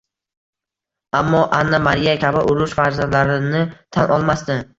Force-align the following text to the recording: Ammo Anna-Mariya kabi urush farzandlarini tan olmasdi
Ammo 1.19 1.41
Anna-Mariya 1.57 2.15
kabi 2.25 2.41
urush 2.55 2.75
farzandlarini 2.81 3.63
tan 3.97 4.17
olmasdi 4.19 4.61